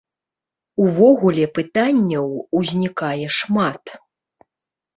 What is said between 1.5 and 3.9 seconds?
пытанняў узнікае шмат.